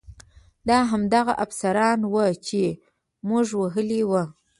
[0.67, 2.61] دا هماغه افسران وو چې
[3.27, 4.23] موږ وهلي وو